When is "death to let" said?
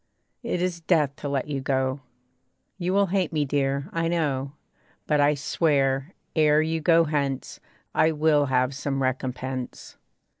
0.81-1.47